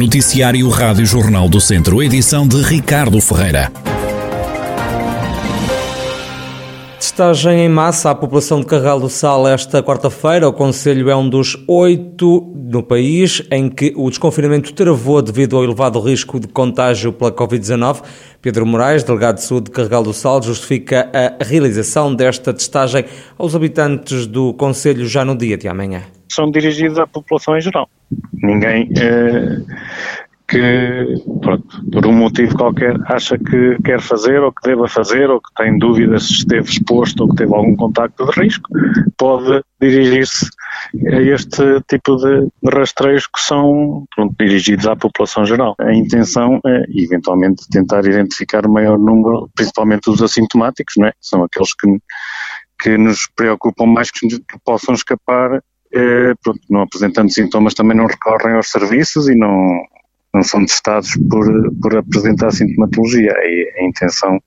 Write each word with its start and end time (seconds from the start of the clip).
Noticiário 0.00 0.66
Rádio 0.70 1.04
Jornal 1.04 1.46
do 1.46 1.60
Centro, 1.60 2.02
edição 2.02 2.48
de 2.48 2.56
Ricardo 2.62 3.20
Ferreira. 3.20 3.70
Testagem 6.98 7.66
em 7.66 7.68
massa 7.68 8.08
à 8.08 8.14
população 8.14 8.60
de 8.60 8.66
Carral 8.66 8.98
do 8.98 9.10
Sal 9.10 9.46
esta 9.46 9.82
quarta-feira. 9.82 10.48
O 10.48 10.54
Conselho 10.54 11.10
é 11.10 11.14
um 11.14 11.28
dos 11.28 11.54
oito 11.68 12.50
no 12.56 12.82
país 12.82 13.42
em 13.50 13.68
que 13.68 13.92
o 13.94 14.08
desconfinamento 14.08 14.72
travou 14.72 15.20
devido 15.20 15.58
ao 15.58 15.64
elevado 15.64 16.00
risco 16.00 16.40
de 16.40 16.48
contágio 16.48 17.12
pela 17.12 17.30
Covid-19. 17.30 18.02
Pedro 18.40 18.64
Moraes, 18.64 19.04
delegado 19.04 19.34
de 19.34 19.42
saúde 19.42 19.66
de 19.66 19.72
Carregal 19.72 20.02
do 20.02 20.14
Sal, 20.14 20.42
justifica 20.42 21.10
a 21.12 21.44
realização 21.44 22.14
desta 22.14 22.54
testagem 22.54 23.04
aos 23.36 23.54
habitantes 23.54 24.26
do 24.26 24.54
Conselho 24.54 25.06
já 25.06 25.26
no 25.26 25.36
dia 25.36 25.58
de 25.58 25.68
amanhã. 25.68 26.04
São 26.30 26.50
dirigidos 26.50 26.98
à 26.98 27.06
população 27.06 27.56
em 27.56 27.60
geral. 27.60 27.88
Ninguém 28.32 28.88
eh, 28.96 29.58
que, 30.50 31.14
pronto, 31.40 31.64
por 31.92 32.06
um 32.06 32.12
motivo 32.12 32.56
qualquer, 32.56 32.96
acha 33.06 33.38
que 33.38 33.78
quer 33.84 34.00
fazer 34.00 34.40
ou 34.40 34.52
que 34.52 34.68
deva 34.68 34.88
fazer 34.88 35.30
ou 35.30 35.40
que 35.40 35.54
tem 35.54 35.78
dúvidas 35.78 36.26
se 36.26 36.32
esteve 36.34 36.68
exposto 36.68 37.20
ou 37.20 37.28
que 37.28 37.36
teve 37.36 37.54
algum 37.54 37.76
contacto 37.76 38.26
de 38.26 38.40
risco, 38.40 38.68
pode 39.16 39.62
dirigir-se 39.80 40.50
a 41.12 41.20
este 41.20 41.80
tipo 41.88 42.16
de 42.16 42.48
rastreios 42.68 43.28
que 43.28 43.40
são 43.40 44.04
pronto, 44.14 44.34
dirigidos 44.40 44.88
à 44.88 44.96
população 44.96 45.44
geral. 45.44 45.76
A 45.78 45.94
intenção 45.94 46.60
é, 46.66 46.82
eventualmente, 46.96 47.68
tentar 47.70 48.04
identificar 48.04 48.66
o 48.66 48.72
maior 48.72 48.98
número, 48.98 49.48
principalmente 49.54 50.10
os 50.10 50.20
assintomáticos, 50.20 50.94
não 50.98 51.06
é? 51.06 51.12
são 51.20 51.44
aqueles 51.44 51.72
que, 51.74 51.86
que 52.80 52.98
nos 52.98 53.28
preocupam 53.36 53.86
mais 53.86 54.10
que 54.10 54.26
possam 54.64 54.94
escapar 54.96 55.62
eh, 55.92 56.34
pronto, 56.42 56.60
não 56.68 56.82
apresentando 56.82 57.32
sintomas 57.32 57.74
também 57.74 57.96
não 57.96 58.06
recorrem 58.06 58.54
aos 58.56 58.70
serviços 58.70 59.28
e 59.28 59.34
não, 59.34 59.84
não 60.32 60.42
são 60.42 60.64
testados 60.64 61.16
por, 61.28 61.46
por 61.80 61.96
apresentar 61.96 62.52
sintomatologia. 62.52 63.32
É 63.34 63.80
a 63.80 63.84
intenção 63.84 64.40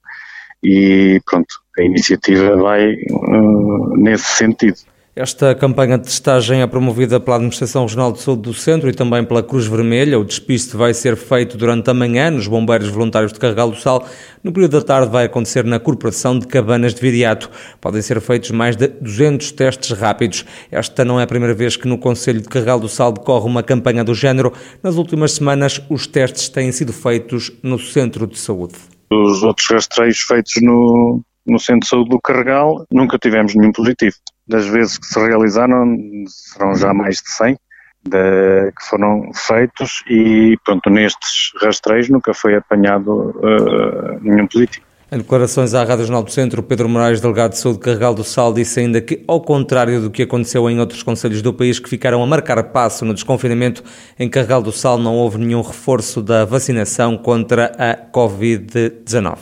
e 0.62 1.20
pronto, 1.26 1.54
a 1.78 1.82
iniciativa 1.82 2.56
vai 2.56 2.94
uh, 3.10 3.96
nesse 3.96 4.24
sentido. 4.36 4.78
Esta 5.16 5.54
campanha 5.54 5.96
de 5.96 6.06
testagem 6.06 6.60
é 6.60 6.66
promovida 6.66 7.20
pela 7.20 7.36
Administração 7.36 7.82
Regional 7.82 8.10
de 8.10 8.20
Saúde 8.20 8.42
do 8.42 8.52
Centro 8.52 8.90
e 8.90 8.92
também 8.92 9.24
pela 9.24 9.44
Cruz 9.44 9.64
Vermelha. 9.64 10.18
O 10.18 10.24
despiste 10.24 10.76
vai 10.76 10.92
ser 10.92 11.16
feito 11.16 11.56
durante 11.56 11.88
a 11.88 11.94
manhã 11.94 12.32
nos 12.32 12.48
Bombeiros 12.48 12.88
Voluntários 12.88 13.32
de 13.32 13.38
Carregal 13.38 13.70
do 13.70 13.76
Sal. 13.76 14.04
No 14.42 14.52
período 14.52 14.72
da 14.72 14.84
tarde 14.84 15.12
vai 15.12 15.26
acontecer 15.26 15.64
na 15.64 15.78
Corporação 15.78 16.36
de 16.36 16.48
Cabanas 16.48 16.94
de 16.94 17.00
Viriato. 17.00 17.48
Podem 17.80 18.02
ser 18.02 18.20
feitos 18.20 18.50
mais 18.50 18.74
de 18.74 18.88
200 18.88 19.52
testes 19.52 19.96
rápidos. 19.96 20.44
Esta 20.68 21.04
não 21.04 21.20
é 21.20 21.22
a 21.22 21.28
primeira 21.28 21.54
vez 21.54 21.76
que 21.76 21.86
no 21.86 21.96
Conselho 21.96 22.40
de 22.40 22.48
Carregal 22.48 22.80
do 22.80 22.88
Sal 22.88 23.12
decorre 23.12 23.46
uma 23.46 23.62
campanha 23.62 24.02
do 24.02 24.16
género. 24.16 24.52
Nas 24.82 24.96
últimas 24.96 25.30
semanas, 25.30 25.80
os 25.88 26.08
testes 26.08 26.48
têm 26.48 26.72
sido 26.72 26.92
feitos 26.92 27.52
no 27.62 27.78
Centro 27.78 28.26
de 28.26 28.36
Saúde. 28.36 28.74
Os 29.12 29.44
outros 29.44 29.68
rastreios 29.70 30.18
feitos 30.18 30.54
no, 30.60 31.22
no 31.46 31.60
Centro 31.60 31.82
de 31.82 31.86
Saúde 31.86 32.10
do 32.10 32.20
Carregal 32.20 32.84
nunca 32.90 33.16
tivemos 33.16 33.54
nenhum 33.54 33.70
positivo 33.70 34.16
das 34.46 34.66
vezes 34.66 34.98
que 34.98 35.06
se 35.06 35.18
realizaram, 35.18 35.96
serão 36.26 36.74
já 36.74 36.92
mais 36.92 37.16
de 37.16 37.30
100 37.30 37.58
de, 38.06 38.72
que 38.72 38.86
foram 38.88 39.30
feitos 39.34 40.02
e, 40.08 40.56
pronto, 40.64 40.90
nestes 40.90 41.52
rastreios 41.60 42.08
nunca 42.08 42.34
foi 42.34 42.54
apanhado 42.54 43.34
uh, 43.38 44.20
nenhum 44.20 44.46
positivo. 44.46 44.84
Em 45.12 45.18
declarações 45.18 45.74
à 45.74 45.84
Rádio 45.84 46.06
Jornal 46.06 46.24
do 46.24 46.30
Centro, 46.30 46.62
Pedro 46.62 46.88
Moraes, 46.88 47.20
delegado 47.20 47.52
de 47.52 47.58
saúde 47.58 47.78
de 47.78 47.84
Carregal 47.84 48.14
do 48.14 48.24
Sal, 48.24 48.52
disse 48.52 48.80
ainda 48.80 49.00
que, 49.00 49.22
ao 49.28 49.40
contrário 49.40 50.00
do 50.00 50.10
que 50.10 50.22
aconteceu 50.22 50.68
em 50.68 50.80
outros 50.80 51.02
conselhos 51.02 51.40
do 51.40 51.54
país 51.54 51.78
que 51.78 51.88
ficaram 51.88 52.22
a 52.22 52.26
marcar 52.26 52.62
passo 52.64 53.04
no 53.04 53.14
desconfinamento, 53.14 53.84
em 54.18 54.28
Carregal 54.28 54.60
do 54.60 54.72
Sal 54.72 54.98
não 54.98 55.14
houve 55.14 55.38
nenhum 55.38 55.62
reforço 55.62 56.20
da 56.20 56.44
vacinação 56.44 57.16
contra 57.16 57.66
a 57.78 57.96
Covid-19. 58.10 59.38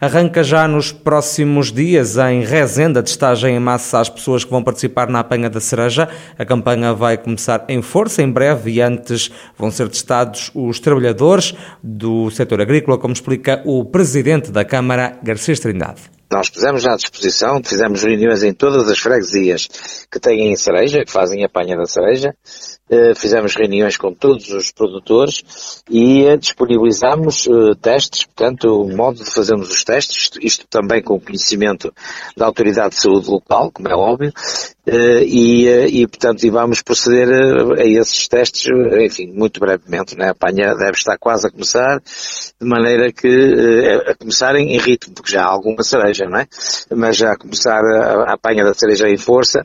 Arranca 0.00 0.44
já 0.44 0.68
nos 0.68 0.92
próximos 0.92 1.72
dias 1.72 2.16
em 2.18 2.44
Rezende 2.44 3.00
a 3.00 3.02
testagem 3.02 3.56
em 3.56 3.58
massa 3.58 3.98
às 3.98 4.08
pessoas 4.08 4.44
que 4.44 4.50
vão 4.50 4.62
participar 4.62 5.08
na 5.08 5.18
apanha 5.18 5.50
da 5.50 5.60
cereja. 5.60 6.08
A 6.38 6.44
campanha 6.44 6.94
vai 6.94 7.18
começar 7.18 7.64
em 7.68 7.82
força 7.82 8.22
em 8.22 8.30
breve 8.30 8.70
e 8.70 8.80
antes 8.80 9.28
vão 9.56 9.72
ser 9.72 9.88
testados 9.88 10.52
os 10.54 10.78
trabalhadores 10.78 11.52
do 11.82 12.30
setor 12.30 12.60
agrícola, 12.60 12.96
como 12.96 13.12
explica 13.12 13.60
o 13.64 13.84
presidente 13.84 14.52
da 14.52 14.64
Câmara, 14.64 15.18
Garcês 15.20 15.58
Trindade. 15.58 16.02
Nós 16.30 16.48
pusemos 16.48 16.86
à 16.86 16.94
disposição, 16.94 17.60
fizemos 17.64 18.02
reuniões 18.02 18.44
em 18.44 18.52
todas 18.52 18.88
as 18.88 18.98
freguesias 19.00 19.66
que 20.08 20.20
têm 20.20 20.54
cereja, 20.54 21.04
que 21.04 21.10
fazem 21.10 21.42
apanha 21.42 21.76
da 21.76 21.86
cereja, 21.86 22.32
fizemos 23.16 23.54
reuniões 23.54 23.96
com 23.96 24.12
todos 24.12 24.50
os 24.50 24.70
produtores 24.70 25.42
e 25.90 26.24
eh, 26.24 26.36
disponibilizámos 26.36 27.46
eh, 27.46 27.74
testes, 27.80 28.24
portanto, 28.24 28.82
o 28.82 28.96
modo 28.96 29.22
de 29.22 29.30
fazermos 29.30 29.70
os 29.70 29.84
testes, 29.84 30.16
isto, 30.22 30.38
isto 30.42 30.66
também 30.68 31.02
com 31.02 31.14
o 31.14 31.20
conhecimento 31.20 31.92
da 32.36 32.46
Autoridade 32.46 32.90
de 32.94 33.00
Saúde 33.00 33.28
Local, 33.28 33.70
como 33.72 33.88
é 33.88 33.94
óbvio, 33.94 34.32
e, 34.86 35.68
e, 36.00 36.06
portanto, 36.06 36.42
e 36.44 36.50
vamos 36.50 36.80
proceder 36.80 37.28
a, 37.28 37.84
esses 37.84 38.26
testes, 38.26 38.70
enfim, 39.00 39.30
muito 39.32 39.60
brevemente, 39.60 40.16
né? 40.16 40.28
a 40.28 40.30
apanha 40.30 40.74
deve 40.74 40.92
estar 40.92 41.18
quase 41.18 41.46
a 41.46 41.50
começar, 41.50 42.00
de 42.00 42.66
maneira 42.66 43.12
que, 43.12 44.02
a 44.06 44.14
começar 44.14 44.56
em, 44.56 44.78
ritmo, 44.78 45.14
porque 45.14 45.32
já 45.32 45.42
há 45.42 45.46
alguma 45.46 45.82
cereja, 45.82 46.24
não 46.24 46.38
é? 46.38 46.46
Mas 46.94 47.16
já 47.16 47.32
a 47.32 47.36
começar 47.36 47.80
a, 47.84 48.32
apanha 48.32 48.64
da 48.64 48.72
cereja 48.72 49.08
em 49.08 49.18
força, 49.18 49.62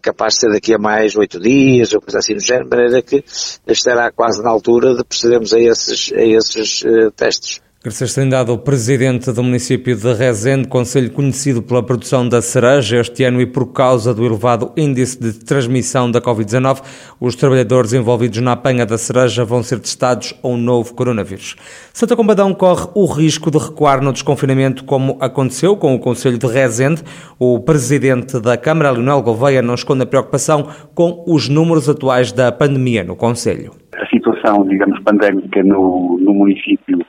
capaz 0.00 0.34
de 0.34 0.40
ser 0.40 0.52
daqui 0.52 0.74
a 0.74 0.78
mais 0.78 1.16
oito 1.16 1.40
dias, 1.40 1.92
ou 1.92 2.00
coisa 2.00 2.18
assim 2.18 2.34
de 2.58 2.68
maneira 2.68 3.02
que 3.02 3.24
estará 3.66 4.12
quase 4.12 4.42
na 4.42 4.50
altura 4.50 4.94
de 4.94 5.04
procedermos 5.04 5.54
a 5.54 5.60
esses, 5.60 6.12
a 6.12 6.22
esses 6.22 6.82
uh, 6.82 7.10
testes. 7.12 7.61
Garcês 7.84 8.14
Trindade, 8.14 8.48
o 8.48 8.58
presidente 8.58 9.32
do 9.32 9.42
município 9.42 9.96
de 9.96 10.12
Rezende, 10.12 10.68
conselho 10.68 11.10
conhecido 11.10 11.60
pela 11.60 11.82
produção 11.82 12.28
da 12.28 12.40
cereja 12.40 13.00
este 13.00 13.24
ano 13.24 13.40
e 13.40 13.46
por 13.46 13.72
causa 13.72 14.14
do 14.14 14.24
elevado 14.24 14.70
índice 14.76 15.20
de 15.20 15.44
transmissão 15.44 16.08
da 16.08 16.20
Covid-19, 16.20 16.80
os 17.20 17.34
trabalhadores 17.34 17.92
envolvidos 17.92 18.38
na 18.38 18.52
apanha 18.52 18.86
da 18.86 18.96
cereja 18.96 19.44
vão 19.44 19.64
ser 19.64 19.80
testados 19.80 20.32
ao 20.44 20.56
novo 20.56 20.94
coronavírus. 20.94 21.56
Santa 21.92 22.14
Combadão 22.14 22.54
corre 22.54 22.86
o 22.94 23.04
risco 23.04 23.50
de 23.50 23.58
recuar 23.58 24.00
no 24.00 24.12
desconfinamento, 24.12 24.84
como 24.84 25.18
aconteceu 25.20 25.76
com 25.76 25.92
o 25.92 25.98
conselho 25.98 26.38
de 26.38 26.46
Rezende. 26.46 27.02
O 27.36 27.58
presidente 27.58 28.38
da 28.38 28.56
Câmara, 28.56 28.92
Leonel 28.92 29.22
Gouveia, 29.22 29.60
não 29.60 29.74
esconde 29.74 30.04
a 30.04 30.06
preocupação 30.06 30.68
com 30.94 31.24
os 31.26 31.48
números 31.48 31.88
atuais 31.88 32.30
da 32.30 32.52
pandemia 32.52 33.02
no 33.02 33.16
conselho. 33.16 33.72
A 33.94 34.06
situação, 34.06 34.64
digamos, 34.68 35.00
pandémica 35.00 35.64
no, 35.64 36.16
no 36.20 36.32
município 36.32 37.01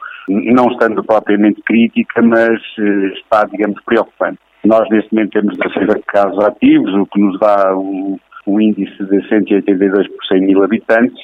não 0.52 0.68
estando 0.68 1.04
propriamente 1.04 1.62
crítica, 1.62 2.22
mas 2.22 2.60
eh, 2.80 3.14
está, 3.16 3.46
digamos, 3.46 3.82
preocupante. 3.86 4.40
Nós, 4.64 4.88
neste 4.90 5.14
momento, 5.14 5.32
temos 5.32 5.58
16 5.58 6.04
casos 6.06 6.40
ativos, 6.44 6.94
o 6.94 7.06
que 7.06 7.20
nos 7.20 7.40
dá 7.40 7.76
um, 7.76 8.18
índice 8.60 9.04
de 9.04 9.28
182 9.28 10.08
por 10.08 10.26
100 10.26 10.42
mil 10.42 10.64
habitantes, 10.64 11.18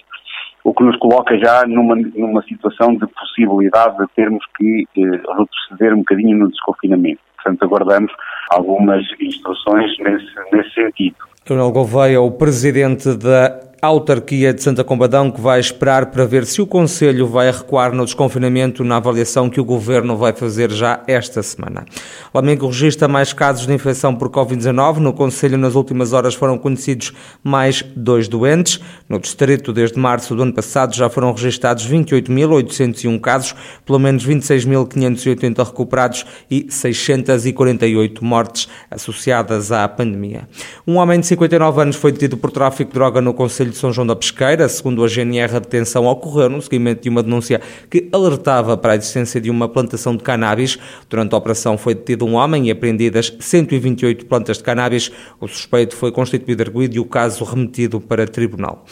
o 0.63 0.73
que 0.73 0.83
nos 0.83 0.97
coloca 0.97 1.37
já 1.37 1.65
numa, 1.65 1.95
numa 1.95 2.43
situação 2.43 2.93
de 2.95 3.07
possibilidade 3.07 3.97
de 3.97 4.07
termos 4.15 4.43
que 4.57 4.85
eh, 4.97 5.01
retroceder 5.01 5.93
um 5.93 5.99
bocadinho 5.99 6.37
no 6.37 6.49
desconfinamento. 6.49 7.21
Portanto, 7.35 7.63
aguardamos 7.63 8.11
algumas 8.51 9.01
instruções 9.21 9.97
nesse, 9.99 10.27
nesse 10.51 10.73
sentido. 10.73 11.15
Leonel 11.49 11.71
Gouveia, 11.71 12.21
o 12.21 12.31
presidente 12.31 13.17
da 13.17 13.68
autarquia 13.81 14.53
de 14.53 14.61
Santa 14.61 14.83
Combadão 14.83 15.31
que 15.31 15.39
vai 15.39 15.59
esperar 15.59 16.07
para 16.07 16.25
ver 16.25 16.45
se 16.45 16.61
o 16.61 16.67
Conselho 16.67 17.27
vai 17.27 17.49
recuar 17.49 17.93
no 17.93 18.03
desconfinamento 18.03 18.83
na 18.83 18.97
avaliação 18.97 19.49
que 19.49 19.61
o 19.61 19.63
Governo 19.63 20.17
vai 20.17 20.33
fazer 20.33 20.69
já 20.69 21.01
esta 21.07 21.41
semana. 21.41 21.85
Lamego 22.33 22.67
registra 22.67 23.07
mais 23.07 23.31
casos 23.31 23.65
de 23.65 23.73
infecção 23.73 24.13
por 24.13 24.29
Covid-19. 24.29 24.97
No 24.97 25.13
Conselho, 25.13 25.57
nas 25.57 25.75
últimas 25.75 26.11
horas, 26.11 26.33
foram 26.33 26.57
conhecidos 26.57 27.13
mais 27.41 27.81
dois 27.95 28.27
doentes. 28.27 28.81
No 29.07 29.17
Distrito, 29.17 29.71
desde 29.71 29.97
março 29.97 30.35
do 30.35 30.43
ano 30.43 30.53
passado, 30.53 30.93
já 30.93 31.09
foram 31.09 31.31
registrados 31.31 31.89
28.801 31.89 33.19
casos, 33.21 33.55
pelo 33.85 33.99
menos 33.99 34.27
26.580 34.27 35.65
recuperados 35.65 36.25
e 36.51 36.67
648 36.69 38.25
mortes 38.25 38.67
associadas 38.91 39.71
à 39.71 39.87
pandemia. 39.87 40.47
Um 40.85 40.97
homem 40.97 41.19
de 41.19 41.27
59 41.27 41.81
anos 41.81 41.95
foi 41.95 42.11
detido 42.11 42.35
por 42.35 42.51
tráfico 42.51 42.91
de 42.91 42.95
droga 42.95 43.21
no 43.21 43.33
Conselho 43.33 43.68
Conselho 43.69 43.71
de 43.71 43.77
São 43.77 43.93
João 43.93 44.07
da 44.07 44.15
Pesqueira. 44.15 44.67
Segundo 44.67 45.03
a 45.03 45.07
GNR, 45.07 45.55
a 45.55 45.59
detenção 45.59 46.05
ocorreu 46.05 46.49
no 46.49 46.61
seguimento 46.61 47.03
de 47.03 47.09
uma 47.09 47.23
denúncia 47.23 47.61
que 47.89 48.09
alertava 48.11 48.75
para 48.77 48.93
a 48.93 48.95
existência 48.95 49.39
de 49.39 49.49
uma 49.49 49.67
plantação 49.69 50.15
de 50.15 50.23
cannabis. 50.23 50.77
Durante 51.09 51.33
a 51.33 51.37
operação 51.37 51.77
foi 51.77 51.95
detido 51.95 52.25
um 52.25 52.35
homem 52.35 52.67
e 52.67 52.71
apreendidas 52.71 53.33
128 53.39 54.25
plantas 54.25 54.57
de 54.57 54.63
cannabis. 54.63 55.11
O 55.39 55.47
suspeito 55.47 55.95
foi 55.95 56.11
constituído 56.11 56.63
arguído 56.63 56.95
e 56.95 56.99
o 56.99 57.05
caso 57.05 57.43
remetido 57.43 57.99
para 58.01 58.27
tribunal. 58.27 58.85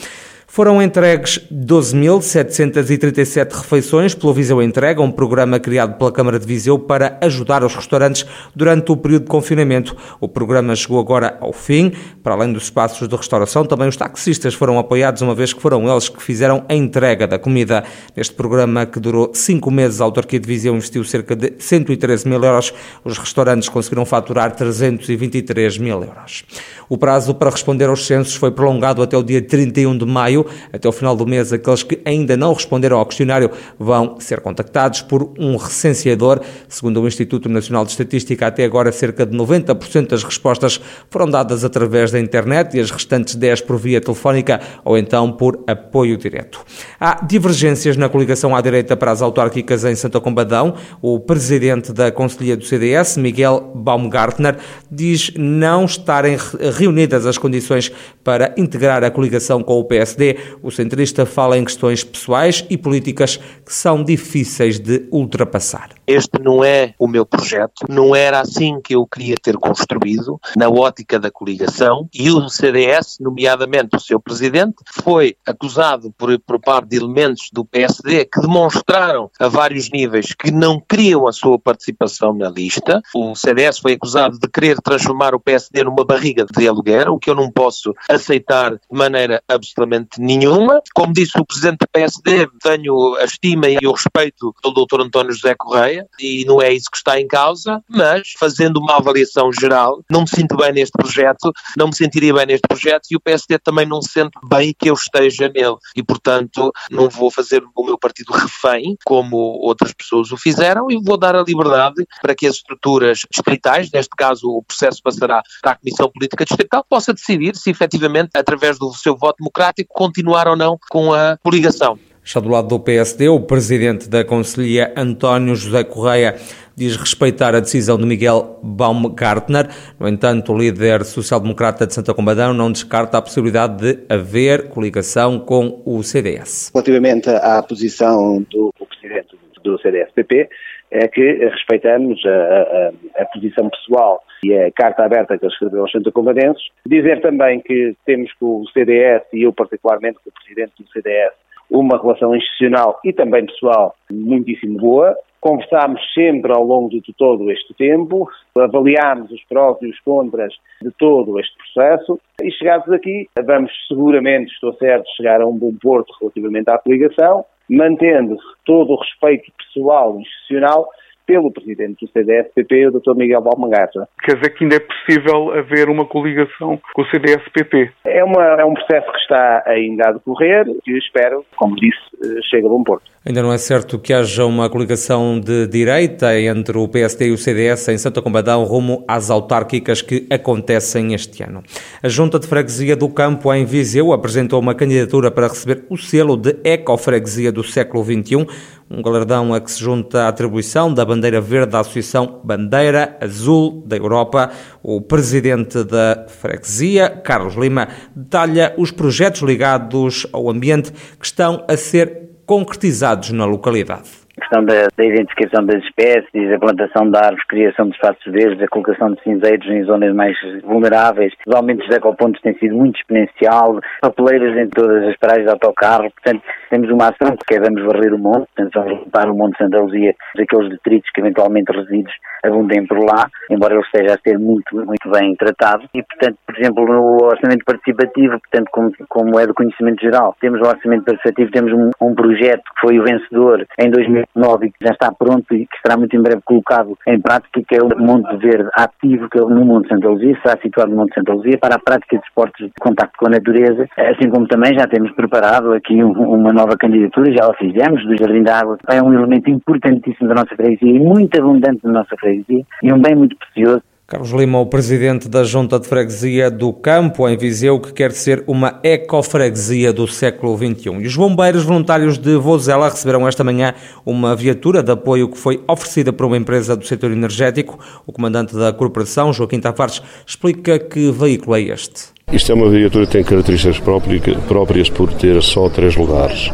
Foram 0.49 0.81
entregues 0.81 1.39
12.737 1.53 3.51
refeições 3.51 4.15
pelo 4.15 4.33
Viseu 4.33 4.63
Entrega, 4.63 5.01
um 5.01 5.11
programa 5.11 5.59
criado 5.59 5.97
pela 5.97 6.11
Câmara 6.11 6.39
de 6.39 6.47
Viseu 6.47 6.79
para 6.79 7.17
ajudar 7.21 7.63
os 7.65 7.75
restaurantes 7.75 8.25
durante 8.55 8.91
o 8.91 8.97
período 8.97 9.23
de 9.23 9.29
confinamento. 9.29 9.95
O 10.21 10.27
programa 10.27 10.73
chegou 10.75 10.99
agora 10.99 11.38
ao 11.41 11.51
fim. 11.53 11.91
Para 12.23 12.33
além 12.33 12.53
dos 12.53 12.63
espaços 12.63 13.07
de 13.07 13.15
restauração, 13.15 13.65
também 13.65 13.89
os 13.89 13.97
taxistas 13.97 14.55
foram 14.55 14.79
apoiados, 14.79 15.21
uma 15.21 15.35
vez 15.35 15.53
que 15.53 15.61
foram 15.61 15.88
eles 15.91 16.09
que 16.09 16.23
fizeram 16.23 16.63
a 16.67 16.73
entrega 16.73 17.27
da 17.27 17.38
comida. 17.38 17.83
Neste 18.15 18.33
programa, 18.33 18.85
que 18.85 18.99
durou 18.99 19.31
cinco 19.35 19.69
meses, 19.69 20.01
a 20.01 20.05
autarquia 20.05 20.39
de 20.39 20.47
Viseu 20.47 20.73
investiu 20.73 21.03
cerca 21.03 21.35
de 21.35 21.53
113 21.59 22.27
mil 22.27 22.44
euros. 22.44 22.73
Os 23.03 23.17
restaurantes 23.17 23.69
conseguiram 23.69 24.05
faturar 24.05 24.55
323 24.55 25.77
mil 25.77 26.01
euros. 26.01 26.45
O 26.89 26.97
prazo 26.97 27.35
para 27.35 27.49
responder 27.49 27.89
aos 27.89 28.07
censos 28.07 28.35
foi 28.35 28.49
prolongado 28.49 29.01
até 29.01 29.15
o 29.17 29.21
dia 29.21 29.41
31 29.41 29.97
de 29.97 30.05
maio. 30.05 30.36
Até 30.71 30.87
o 30.87 30.91
final 30.91 31.15
do 31.15 31.25
mês, 31.25 31.53
aqueles 31.53 31.83
que 31.83 31.99
ainda 32.05 32.35
não 32.35 32.53
responderam 32.53 32.97
ao 32.97 33.05
questionário 33.05 33.49
vão 33.79 34.19
ser 34.19 34.41
contactados 34.41 35.01
por 35.01 35.33
um 35.37 35.55
recenseador. 35.55 36.41
Segundo 36.67 37.01
o 37.01 37.07
Instituto 37.07 37.49
Nacional 37.49 37.85
de 37.85 37.91
Estatística, 37.91 38.47
até 38.47 38.63
agora 38.65 38.91
cerca 38.91 39.25
de 39.25 39.35
90% 39.37 40.07
das 40.07 40.23
respostas 40.23 40.79
foram 41.09 41.29
dadas 41.29 41.63
através 41.63 42.11
da 42.11 42.19
internet 42.19 42.75
e 42.75 42.79
as 42.79 42.91
restantes 42.91 43.35
10 43.35 43.61
por 43.61 43.77
via 43.77 44.01
telefónica 44.01 44.59
ou 44.83 44.97
então 44.97 45.31
por 45.31 45.63
apoio 45.67 46.17
direto. 46.17 46.63
Há 46.99 47.25
divergências 47.25 47.95
na 47.95 48.09
coligação 48.09 48.55
à 48.55 48.61
direita 48.61 48.97
para 48.97 49.11
as 49.11 49.21
autárquicas 49.21 49.83
em 49.85 49.95
Santa 49.95 50.19
Combadão. 50.19 50.75
O 51.01 51.19
presidente 51.19 51.93
da 51.93 52.11
Conselhia 52.11 52.57
do 52.57 52.65
CDS, 52.65 53.17
Miguel 53.17 53.71
Baumgartner, 53.75 54.57
diz 54.91 55.31
não 55.37 55.85
estarem 55.85 56.37
reunidas 56.77 57.25
as 57.25 57.37
condições 57.37 57.91
para 58.23 58.53
integrar 58.57 59.03
a 59.03 59.11
coligação 59.11 59.63
com 59.63 59.79
o 59.79 59.85
PSD. 59.85 60.26
O 60.62 60.71
centrista 60.71 61.25
fala 61.25 61.57
em 61.57 61.63
questões 61.63 62.03
pessoais 62.03 62.65
e 62.69 62.77
políticas 62.77 63.38
que 63.38 63.74
são 63.74 64.03
difíceis 64.03 64.79
de 64.79 65.07
ultrapassar. 65.12 65.89
Este 66.07 66.41
não 66.41 66.63
é 66.63 66.94
o 66.97 67.07
meu 67.07 67.25
projeto, 67.25 67.85
não 67.89 68.15
era 68.15 68.39
assim 68.39 68.79
que 68.81 68.95
eu 68.95 69.06
queria 69.06 69.35
ter 69.35 69.57
construído, 69.57 70.39
na 70.56 70.69
ótica 70.69 71.19
da 71.19 71.29
coligação, 71.29 72.07
e 72.13 72.31
o 72.31 72.47
CDS, 72.47 73.18
nomeadamente 73.19 73.97
o 73.97 74.00
seu 74.00 74.19
presidente, 74.19 74.75
foi 75.03 75.35
acusado 75.45 76.12
por, 76.18 76.39
por 76.39 76.59
parte 76.59 76.89
de 76.89 76.97
elementos 76.97 77.50
do 77.51 77.65
PSD 77.65 78.25
que 78.25 78.39
demonstraram 78.39 79.30
a 79.39 79.47
vários 79.47 79.91
níveis 79.91 80.33
que 80.33 80.51
não 80.51 80.80
queriam 80.80 81.27
a 81.27 81.33
sua 81.33 81.59
participação 81.59 82.33
na 82.33 82.50
lista. 82.50 83.01
O 83.13 83.35
CDS 83.35 83.80
foi 83.80 83.94
acusado 83.94 84.39
de 84.39 84.47
querer 84.47 84.77
transformar 84.81 85.35
o 85.35 85.39
PSD 85.39 85.83
numa 85.83 86.06
barriga 86.06 86.45
de 86.45 86.68
aluguer, 86.68 87.09
o 87.09 87.19
que 87.19 87.30
eu 87.30 87.35
não 87.35 87.51
posso 87.51 87.94
aceitar 88.09 88.71
de 88.71 88.80
maneira 88.91 89.41
absolutamente 89.47 90.16
nenhuma. 90.19 90.81
Como 90.93 91.13
disse 91.13 91.39
o 91.39 91.45
presidente 91.45 91.79
do 91.79 91.87
PSD, 91.91 92.47
tenho 92.61 93.15
a 93.15 93.23
estima 93.23 93.69
e 93.69 93.77
o 93.85 93.91
respeito 93.91 94.53
pelo 94.61 94.73
Dr. 94.73 95.01
António 95.01 95.33
José 95.33 95.55
Correia 95.57 96.05
e 96.19 96.45
não 96.45 96.61
é 96.61 96.73
isso 96.73 96.89
que 96.91 96.97
está 96.97 97.19
em 97.19 97.27
causa, 97.27 97.81
mas 97.89 98.33
fazendo 98.39 98.77
uma 98.77 98.97
avaliação 98.97 99.51
geral, 99.51 100.01
não 100.09 100.21
me 100.21 100.29
sinto 100.29 100.55
bem 100.55 100.73
neste 100.73 100.93
projeto, 100.97 101.51
não 101.77 101.87
me 101.87 101.95
sentiria 101.95 102.33
bem 102.33 102.45
neste 102.45 102.67
projeto 102.67 103.07
e 103.11 103.15
o 103.15 103.19
PSD 103.19 103.59
também 103.59 103.85
não 103.85 104.01
se 104.01 104.09
sente 104.09 104.37
bem 104.47 104.73
que 104.77 104.89
eu 104.89 104.93
esteja 104.93 105.49
nele 105.49 105.77
e, 105.95 106.03
portanto, 106.03 106.71
não 106.91 107.09
vou 107.09 107.31
fazer 107.31 107.63
o 107.75 107.85
meu 107.85 107.97
partido 107.97 108.31
refém, 108.33 108.95
como 109.05 109.37
outras 109.37 109.93
pessoas 109.93 110.31
o 110.31 110.37
fizeram, 110.37 110.89
e 110.89 111.01
vou 111.01 111.17
dar 111.17 111.35
a 111.35 111.43
liberdade 111.43 112.05
para 112.21 112.35
que 112.35 112.47
as 112.47 112.55
estruturas 112.55 113.19
distritais, 113.31 113.89
neste 113.91 114.15
caso 114.15 114.47
o 114.47 114.63
processo 114.63 115.01
passará 115.01 115.41
para 115.61 115.71
a 115.71 115.75
Comissão 115.75 116.09
Política 116.11 116.45
Distrital, 116.45 116.85
possa 116.89 117.13
decidir 117.13 117.55
se 117.55 117.69
efetivamente, 117.69 118.31
através 118.35 118.77
do 118.77 118.91
seu 118.93 119.15
voto 119.15 119.37
democrático, 119.39 119.93
continuar 120.07 120.48
ou 120.48 120.56
não 120.56 120.77
com 120.89 121.13
a 121.13 121.38
coligação. 121.44 122.00
Já 122.24 122.39
do 122.42 122.50
lado 122.50 122.68
do 122.68 122.80
PSD, 122.80 123.30
o 123.30 123.39
presidente 123.39 124.09
da 124.09 124.24
Conselhia, 124.25 124.94
António 124.98 125.56
José 125.56 125.83
Correia, 125.86 126.36
diz 126.75 126.98
respeitar 126.98 127.56
a 127.56 127.59
decisão 127.62 127.98
de 127.98 128.06
Miguel 128.06 128.59
Baumgartner. 128.62 129.69
No 129.98 130.09
entanto, 130.09 130.51
o 130.51 130.57
líder 130.57 131.06
social-democrata 131.06 131.88
de 131.88 131.94
Santa 131.94 132.13
Combadão 132.13 132.54
não 132.54 132.69
descarta 132.69 133.18
a 133.18 133.21
possibilidade 133.21 133.77
de 133.77 134.13
haver 134.13 134.68
coligação 134.69 135.39
com 135.39 135.81
o 135.86 136.04
CDS. 136.04 136.69
Relativamente 136.74 137.30
à 137.30 137.63
posição 137.63 138.45
do 138.51 138.74
presidente 138.89 139.38
do 139.63 139.80
CDS-PP, 139.80 140.50
é 140.91 141.07
que 141.07 141.21
respeitamos 141.21 142.23
a, 142.25 142.29
a, 142.29 143.21
a, 143.21 143.25
posição 143.25 143.69
pessoal 143.69 144.23
e 144.43 144.53
a 144.53 144.71
carta 144.71 145.03
aberta 145.03 145.37
que 145.37 145.45
ele 145.45 145.51
escreveu 145.51 145.81
aos 145.81 145.91
Santa 145.91 146.11
Combadenses. 146.11 146.63
Dizer 146.85 147.21
também 147.21 147.59
que 147.59 147.95
temos 148.05 148.31
com 148.33 148.61
o 148.61 148.67
CDS, 148.69 149.23
e 149.33 149.43
eu 149.43 149.53
particularmente 149.53 150.19
com 150.23 150.29
o 150.29 150.33
presidente 150.33 150.73
do 150.79 150.89
CDS, 150.89 151.33
uma 151.69 152.01
relação 152.01 152.35
institucional 152.35 152.99
e 153.03 153.11
também 153.11 153.45
pessoal 153.45 153.95
muitíssimo 154.09 154.77
boa. 154.77 155.15
Conversámos 155.39 156.01
sempre 156.13 156.51
ao 156.51 156.63
longo 156.63 156.89
de 156.89 157.13
todo 157.13 157.51
este 157.51 157.73
tempo, 157.75 158.27
avaliámos 158.57 159.31
os 159.31 159.43
prós 159.45 159.77
e 159.81 159.87
os 159.87 159.99
contras 159.99 160.53
de 160.81 160.89
todo 160.97 161.39
este 161.39 161.55
processo 161.57 162.19
e 162.41 162.51
chegados 162.51 162.91
aqui, 162.91 163.27
vamos 163.45 163.71
seguramente, 163.87 164.51
estou 164.51 164.73
certo, 164.73 165.05
chegar 165.15 165.41
a 165.41 165.45
um 165.45 165.55
bom 165.55 165.73
porto 165.79 166.11
relativamente 166.19 166.69
à 166.69 166.77
coligação, 166.79 167.45
mantendo 167.69 168.37
todo 168.65 168.93
o 168.93 168.99
respeito 168.99 169.51
pessoal 169.57 170.17
e 170.17 170.21
institucional 170.21 170.89
pelo 171.27 171.51
presidente 171.51 172.06
do 172.06 172.12
CDS-PP, 172.12 172.88
o 172.88 172.91
Dr. 173.00 173.13
Miguel 173.15 173.41
Balmangata. 173.41 174.07
Quer 174.24 174.38
dizer 174.38 174.50
que 174.51 174.63
ainda 174.63 174.77
é 174.77 174.79
possível 174.79 175.51
haver 175.51 175.89
uma 175.89 176.06
coligação 176.06 176.79
com 176.94 177.01
o 177.01 177.06
CDS-PP? 177.09 177.91
É, 178.06 178.24
uma, 178.24 178.44
é 178.59 178.65
um 178.65 178.74
processo 178.74 179.12
que 179.12 179.19
está 179.19 179.63
ainda 179.68 180.09
a 180.09 180.12
decorrer 180.13 180.65
e 180.88 180.97
espero, 180.97 181.45
como 181.57 181.75
disse, 181.75 182.00
eh, 182.24 182.39
chegue 182.50 182.65
a 182.65 182.69
bom 182.69 182.81
porto. 182.81 183.12
Ainda 183.25 183.44
não 183.44 183.51
é 183.51 183.57
certo 183.57 184.00
que 184.00 184.13
haja 184.13 184.45
uma 184.45 184.69
coligação 184.69 185.38
de 185.38 185.68
direita 185.68 186.39
entre 186.39 186.77
o 186.77 186.88
PSD 186.88 187.27
e 187.27 187.31
o 187.31 187.38
CDS 187.38 187.89
em 187.89 187.97
Santa 187.97 188.21
Combadão 188.21 188.63
rumo 188.63 189.03
às 189.06 189.30
autárquicas 189.30 190.01
que 190.01 190.25
acontecem 190.31 191.13
este 191.13 191.44
ano. 191.44 191.62
A 192.01 192.07
Junta 192.07 192.39
de 192.39 192.47
Freguesia 192.47 192.95
do 192.95 193.09
Campo 193.09 193.53
em 193.53 193.65
Viseu 193.65 194.13
apresentou 194.13 194.62
uma 194.62 194.73
candidatura 194.73 195.30
para 195.30 195.50
receber 195.50 195.83
o 195.89 195.97
selo 195.97 196.38
de 196.38 196.56
Ecofreguesia 196.63 197.51
do 197.51 197.65
século 197.65 198.01
XXI, 198.01 198.47
um 198.89 199.01
galardão 199.01 199.53
a 199.53 199.59
que 199.59 199.71
se 199.71 199.79
junta 199.79 200.23
a 200.23 200.27
atribuição 200.29 200.93
da 200.93 201.03
bandeira 201.03 201.41
verde 201.41 201.71
da 201.71 201.79
Associação 201.79 202.39
Bandeira 202.43 203.17
Azul 203.21 203.83
da 203.85 203.97
Europa. 203.97 204.51
O 204.81 205.01
presidente 205.01 205.83
da 205.83 206.25
freguesia, 206.27 207.09
Carlos 207.09 207.55
Lima, 207.55 207.89
detalha 208.15 208.73
os 208.77 208.91
projetos 208.91 209.41
ligados 209.41 210.25
ao 210.31 210.49
ambiente 210.49 210.91
que 211.19 211.25
estão 211.25 211.65
a 211.67 211.75
ser 211.75 212.29
concretizados 212.45 213.31
na 213.31 213.45
localidade 213.45 214.26
a 214.37 214.41
questão 214.41 214.63
da, 214.65 214.87
da, 214.95 215.05
identificação 215.05 215.65
das 215.65 215.83
espécies, 215.83 216.51
a 216.53 216.59
plantação 216.59 217.09
de 217.09 217.17
árvores, 217.17 217.45
criação 217.47 217.87
de 217.87 217.95
espaços 217.95 218.31
verdes, 218.31 218.61
a 218.61 218.67
colocação 218.67 219.13
de 219.13 219.21
cinzeiros 219.23 219.67
em 219.67 219.83
zonas 219.83 220.13
mais 220.13 220.37
vulneráveis, 220.63 221.33
os 221.45 221.55
aumentos 221.55 221.87
de 221.87 221.95
ecopontos 221.95 222.41
têm 222.41 222.53
sido 222.57 222.75
muito 222.75 222.97
exponencial, 222.99 223.79
papeleiras 224.01 224.55
em 224.57 224.69
todas 224.69 225.07
as 225.07 225.17
praias 225.17 225.43
de 225.43 225.51
autocarro, 225.51 226.11
portanto, 226.11 226.43
temos 226.69 226.89
uma 226.91 227.09
ação 227.09 227.35
que 227.35 227.56
é 227.56 227.59
vamos 227.59 227.83
varrer 227.83 228.13
o 228.13 228.19
monte, 228.19 228.47
portanto, 228.56 228.73
vamos 228.73 228.99
limpar 229.03 229.29
o 229.29 229.35
monte 229.35 229.53
de 229.53 229.57
Santa 229.63 229.79
Luzia 229.79 230.15
daqueles 230.35 230.69
detritos 230.69 231.09
que 231.11 231.21
eventualmente 231.21 231.71
resíduos 231.71 232.13
abundem 232.44 232.85
por 232.85 232.99
lá, 232.99 233.27
embora 233.49 233.73
ele 233.73 233.83
esteja 233.83 234.15
a 234.15 234.19
ser 234.19 234.37
muito, 234.37 234.75
muito 234.75 235.09
bem 235.09 235.35
tratado. 235.35 235.83
E, 235.94 236.03
portanto, 236.03 236.37
por 236.45 236.57
exemplo, 236.57 236.85
no 236.85 237.25
orçamento 237.25 237.65
participativo, 237.65 238.39
portanto, 238.39 238.69
como, 238.71 238.91
como 239.09 239.39
é 239.39 239.47
do 239.47 239.53
conhecimento 239.53 240.01
geral, 240.01 240.35
temos 240.39 240.59
o 240.61 240.69
orçamento 240.69 241.06
participativo, 241.06 241.51
temos 241.51 241.73
um, 241.73 241.89
um 242.01 242.15
projeto 242.15 242.63
que 242.75 242.81
foi 242.81 242.99
o 242.99 243.03
vencedor 243.03 243.65
em 243.79 243.89
2009 244.35 244.67
e 244.67 244.71
que 244.71 244.77
já 244.81 244.91
está 244.91 245.11
pronto 245.11 245.53
e 245.53 245.65
que 245.65 245.77
será 245.83 245.97
muito 245.97 246.15
em 246.15 246.21
breve 246.21 246.41
colocado 246.43 246.97
em 247.07 247.19
prática, 247.19 247.61
que 247.67 247.75
é 247.75 247.81
o 247.81 247.89
Monte 247.97 248.35
Verde 248.37 248.69
Ativo, 248.75 249.29
que 249.29 249.39
é 249.39 249.41
no 249.41 249.65
Monte 249.65 249.89
Santa 249.89 250.07
Luzia, 250.07 250.37
será 250.41 250.59
situado 250.61 250.91
no 250.91 250.97
Monte 250.97 251.15
Santa 251.15 251.33
Luzia, 251.33 251.57
para 251.57 251.75
a 251.75 251.79
prática 251.79 252.17
de 252.17 252.23
esportes 252.23 252.67
de 252.67 252.73
contacto 252.79 253.17
com 253.17 253.27
a 253.27 253.31
natureza, 253.31 253.87
assim 253.97 254.29
como 254.29 254.47
também 254.47 254.77
já 254.77 254.87
temos 254.87 255.11
preparado 255.11 255.73
aqui 255.73 256.03
um, 256.03 256.11
uma 256.11 256.53
nova 256.53 256.77
candidatura, 256.77 257.31
já 257.31 257.47
o 257.47 257.53
fizemos, 257.53 258.05
do 258.05 258.17
Jardim 258.17 258.43
da 258.43 258.59
Água, 258.59 258.77
é 258.89 259.01
um 259.01 259.13
elemento 259.13 259.49
importantíssimo 259.49 260.29
da 260.29 260.35
nossa 260.35 260.55
freguesia 260.55 260.95
e 260.95 260.99
muito 260.99 261.39
abundante 261.39 261.81
da 261.83 261.91
nossa 261.91 262.15
freguesia 262.17 262.63
e 262.83 262.93
um 262.93 263.01
bem 263.01 263.15
muito 263.15 263.35
precioso. 263.37 263.81
Carlos 264.09 264.31
Lima, 264.31 264.57
o 264.57 264.66
presidente 264.66 265.28
da 265.28 265.44
Junta 265.44 265.78
de 265.78 265.85
Freguesia 265.85 266.49
do 266.49 266.71
Campo, 266.71 267.28
em 267.28 267.35
Viseu, 267.35 267.78
que 267.78 267.92
quer 267.92 268.14
ser 268.14 268.42
uma 268.47 268.80
ecofreguesia 268.81 269.92
do 269.92 270.07
século 270.07 270.57
XXI. 270.57 270.92
E 271.02 271.07
os 271.07 271.16
bombeiros 271.18 271.66
voluntários 271.66 272.18
de 272.18 272.37
Vozela 272.37 272.87
receberam 272.87 273.28
esta 273.28 273.44
manhã 273.44 273.73
uma 274.06 274.33
viatura 274.33 274.81
de 274.81 274.94
apoio 274.94 275.28
que 275.28 275.37
foi 275.37 275.61
oferecida 275.68 276.14
por 276.14 276.26
uma 276.26 276.37
empresa 276.37 276.73
do 276.73 276.87
setor 276.87 277.11
energético. 277.11 277.78
O 278.06 278.14
comandante 278.14 278.56
da 278.56 278.71
corporação, 278.71 279.33
Joaquim 279.33 279.59
Tavares, 279.59 280.02
explica 280.26 280.80
que 280.80 281.11
veículo 281.11 281.57
é 281.57 281.64
este. 281.64 282.17
Isto 282.29 282.51
é 282.51 282.55
uma 282.55 282.69
viatura 282.69 283.05
que 283.05 283.13
tem 283.13 283.23
características 283.23 283.79
próprias 283.79 284.89
por 284.89 285.13
ter 285.13 285.41
só 285.41 285.69
três 285.69 285.95
lugares. 285.95 286.51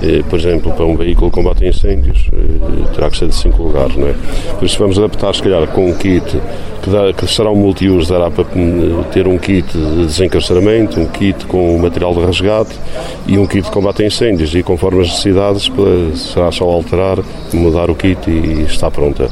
Eh, 0.00 0.22
por 0.30 0.38
exemplo, 0.38 0.72
para 0.72 0.86
um 0.86 0.94
veículo 0.94 1.28
de 1.28 1.34
combate 1.34 1.64
a 1.64 1.68
incêndios, 1.70 2.28
eh, 2.32 2.94
terá 2.94 3.10
que 3.10 3.18
ser 3.18 3.26
de 3.26 3.34
5 3.34 3.60
lugares, 3.60 3.96
não 3.96 4.06
é? 4.06 4.14
Por 4.56 4.64
isso 4.64 4.78
vamos 4.78 4.96
adaptar, 4.96 5.34
se 5.34 5.42
calhar, 5.42 5.66
com 5.66 5.90
um 5.90 5.94
kit 5.94 6.24
que, 6.84 6.88
dá, 6.88 7.12
que 7.12 7.26
será 7.26 7.50
um 7.50 7.56
multiuso, 7.56 8.12
dará 8.12 8.30
para 8.30 8.44
eh, 8.44 9.04
ter 9.10 9.26
um 9.26 9.38
kit 9.38 9.66
de 9.76 10.06
desencarceramento, 10.06 11.00
um 11.00 11.06
kit 11.06 11.46
com 11.46 11.76
material 11.78 12.14
de 12.14 12.24
resgate 12.24 12.78
e 13.26 13.36
um 13.38 13.44
kit 13.44 13.64
de 13.64 13.72
combate 13.72 14.04
a 14.04 14.06
incêndios. 14.06 14.54
E 14.54 14.62
conforme 14.62 15.00
as 15.00 15.08
necessidades, 15.08 15.68
será 16.14 16.52
só 16.52 16.64
alterar, 16.64 17.18
mudar 17.52 17.90
o 17.90 17.96
kit 17.96 18.30
e 18.30 18.62
está 18.62 18.88
pronta. 18.88 19.28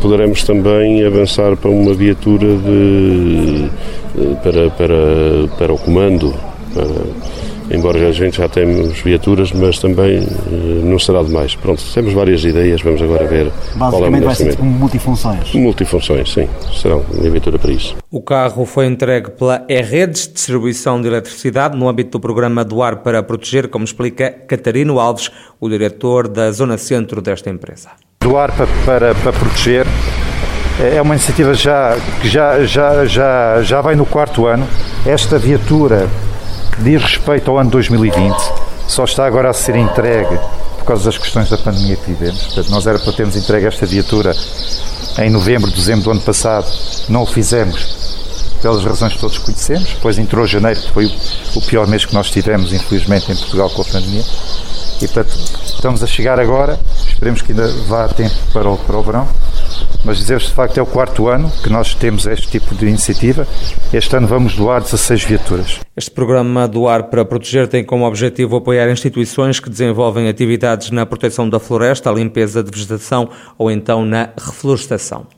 Poderemos 0.00 0.42
também 0.44 1.04
avançar 1.04 1.56
para 1.56 1.70
uma 1.70 1.94
viatura 1.94 2.46
de, 2.56 3.70
para, 4.42 4.70
para, 4.70 5.48
para 5.56 5.72
o 5.72 5.78
comando. 5.78 6.34
Para, 6.74 7.38
embora 7.70 8.08
a 8.08 8.12
gente 8.12 8.38
já 8.38 8.48
temos 8.48 9.00
viaturas, 9.00 9.52
mas 9.52 9.78
também 9.78 10.18
eh, 10.18 10.80
não 10.84 10.98
será 10.98 11.22
demais. 11.22 11.54
Pronto, 11.54 11.82
temos 11.92 12.12
várias 12.12 12.44
ideias, 12.44 12.80
vamos 12.82 13.00
agora 13.02 13.26
ver 13.26 13.52
qual 13.76 14.04
é 14.04 14.08
o 14.08 14.20
vai 14.24 14.34
ser 14.34 14.56
como 14.56 14.70
multifunções. 14.70 15.52
Multifunções, 15.54 16.32
sim, 16.32 16.48
serão 16.74 17.04
uma 17.12 17.30
viatura 17.30 17.58
para 17.58 17.72
isso. 17.72 17.96
O 18.10 18.22
carro 18.22 18.64
foi 18.64 18.86
entregue 18.86 19.30
pela 19.30 19.64
E-Redes, 19.68 20.30
Distribuição 20.32 21.00
de 21.00 21.08
Eletricidade, 21.08 21.76
no 21.76 21.88
âmbito 21.88 22.12
do 22.12 22.20
programa 22.20 22.64
do 22.64 22.82
Ar 22.82 22.96
para 23.02 23.22
Proteger, 23.22 23.68
como 23.68 23.84
explica 23.84 24.30
Catarino 24.30 24.98
Alves, 24.98 25.30
o 25.60 25.68
diretor 25.68 26.28
da 26.28 26.50
Zona 26.50 26.78
Centro 26.78 27.20
desta 27.20 27.50
empresa. 27.50 27.90
Do 28.20 28.36
Ar 28.36 28.50
para, 28.52 28.66
para, 28.84 29.14
para 29.14 29.32
Proteger 29.32 29.86
é 30.80 31.00
uma 31.00 31.14
iniciativa 31.14 31.54
já, 31.54 31.96
que 32.20 32.28
já, 32.28 32.64
já, 32.64 33.04
já, 33.06 33.62
já 33.62 33.80
vai 33.80 33.94
no 33.94 34.04
quarto 34.04 34.46
ano. 34.46 34.66
Esta 35.06 35.38
viatura 35.38 36.08
diz 36.80 37.02
respeito 37.02 37.50
ao 37.50 37.58
ano 37.58 37.70
2020, 37.70 38.36
só 38.86 39.04
está 39.04 39.26
agora 39.26 39.50
a 39.50 39.52
ser 39.52 39.76
entregue 39.76 40.38
por 40.78 40.84
causa 40.84 41.04
das 41.04 41.16
questões 41.16 41.48
da 41.48 41.58
pandemia 41.58 41.96
que 41.96 42.06
vivemos. 42.12 42.42
Portanto, 42.44 42.70
nós 42.70 42.86
era 42.86 42.98
para 42.98 43.12
termos 43.12 43.36
entregue 43.36 43.66
esta 43.66 43.86
viatura 43.86 44.34
em 45.18 45.30
novembro, 45.30 45.70
dezembro 45.70 46.04
do 46.04 46.10
ano 46.10 46.20
passado, 46.20 46.66
não 47.08 47.22
o 47.22 47.26
fizemos 47.26 47.96
pelas 48.60 48.84
razões 48.84 49.12
que 49.14 49.20
todos 49.20 49.38
conhecemos. 49.38 49.90
Depois 49.94 50.18
entrou 50.18 50.46
janeiro, 50.46 50.80
que 50.80 50.90
foi 50.90 51.06
o 51.54 51.60
pior 51.62 51.86
mês 51.86 52.04
que 52.04 52.14
nós 52.14 52.30
tivemos, 52.30 52.72
infelizmente, 52.72 53.30
em 53.30 53.36
Portugal 53.36 53.70
com 53.70 53.82
a 53.82 53.84
pandemia. 53.84 54.24
E, 55.00 55.06
portanto, 55.06 55.32
estamos 55.64 56.02
a 56.02 56.06
chegar 56.06 56.40
agora, 56.40 56.78
esperemos 57.06 57.40
que 57.40 57.52
ainda 57.52 57.68
vá 57.86 58.08
tempo 58.08 58.34
para 58.52 58.68
o, 58.68 58.76
para 58.76 58.96
o 58.96 59.02
verão, 59.02 59.28
mas 60.04 60.18
dizer 60.18 60.38
de 60.38 60.50
facto 60.50 60.78
é 60.78 60.82
o 60.82 60.86
quarto 60.86 61.28
ano 61.28 61.50
que 61.62 61.70
nós 61.70 61.94
temos 61.94 62.26
este 62.26 62.48
tipo 62.48 62.74
de 62.74 62.86
iniciativa. 62.86 63.46
Este 63.92 64.16
ano 64.16 64.26
vamos 64.26 64.56
doar 64.56 64.80
16 64.80 65.24
viaturas. 65.24 65.80
Este 65.96 66.10
programa 66.10 66.66
Doar 66.66 67.04
para 67.04 67.24
Proteger 67.24 67.68
tem 67.68 67.84
como 67.84 68.06
objetivo 68.06 68.56
apoiar 68.56 68.90
instituições 68.90 69.60
que 69.60 69.70
desenvolvem 69.70 70.28
atividades 70.28 70.90
na 70.90 71.06
proteção 71.06 71.48
da 71.48 71.60
floresta, 71.60 72.10
a 72.10 72.12
limpeza 72.12 72.62
de 72.62 72.70
vegetação 72.70 73.28
ou 73.56 73.70
então 73.70 74.04
na 74.04 74.30
reflorestação. 74.36 75.37